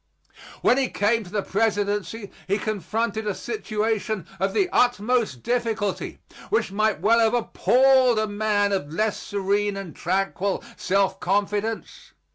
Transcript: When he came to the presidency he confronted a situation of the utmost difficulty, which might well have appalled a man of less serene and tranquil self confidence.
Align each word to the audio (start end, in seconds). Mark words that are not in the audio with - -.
When 0.63 0.79
he 0.79 0.89
came 0.89 1.23
to 1.23 1.29
the 1.29 1.43
presidency 1.43 2.31
he 2.47 2.57
confronted 2.57 3.27
a 3.27 3.35
situation 3.35 4.25
of 4.39 4.55
the 4.55 4.67
utmost 4.71 5.43
difficulty, 5.43 6.17
which 6.49 6.71
might 6.71 7.01
well 7.01 7.19
have 7.19 7.35
appalled 7.35 8.17
a 8.17 8.25
man 8.25 8.71
of 8.71 8.89
less 8.91 9.21
serene 9.21 9.77
and 9.77 9.95
tranquil 9.95 10.63
self 10.75 11.19
confidence. 11.19 12.13